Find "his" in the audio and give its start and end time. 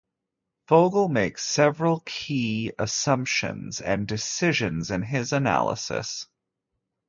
5.03-5.31